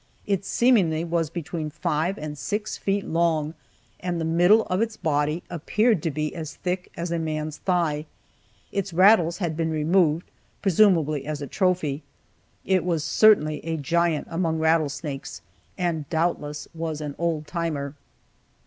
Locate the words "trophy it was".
11.45-13.03